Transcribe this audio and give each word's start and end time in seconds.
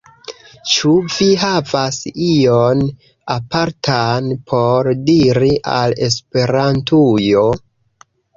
Ĉu 0.69 0.91
vi 1.15 1.25
havas 1.41 1.99
ion 2.27 2.81
apartan 3.35 4.31
por 4.53 4.91
diri 5.11 5.51
al 5.75 5.95
Esperantujo? 6.09 7.47